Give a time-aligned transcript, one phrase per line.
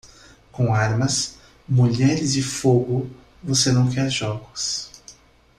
[0.51, 1.37] Com armas,
[1.69, 3.07] mulheres e fogo,
[3.43, 4.89] você não quer jogos.